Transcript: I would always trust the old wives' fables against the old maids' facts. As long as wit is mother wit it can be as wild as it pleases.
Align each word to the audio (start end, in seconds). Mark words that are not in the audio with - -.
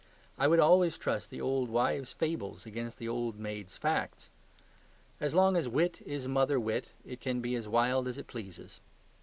I 0.35 0.47
would 0.47 0.59
always 0.59 0.97
trust 0.97 1.29
the 1.29 1.41
old 1.41 1.69
wives' 1.69 2.11
fables 2.11 2.65
against 2.65 2.97
the 2.97 3.07
old 3.07 3.37
maids' 3.37 3.77
facts. 3.77 4.31
As 5.19 5.35
long 5.35 5.55
as 5.55 5.69
wit 5.69 6.01
is 6.07 6.27
mother 6.27 6.59
wit 6.59 6.89
it 7.05 7.21
can 7.21 7.39
be 7.39 7.53
as 7.53 7.67
wild 7.67 8.07
as 8.07 8.17
it 8.17 8.25
pleases. 8.25 8.81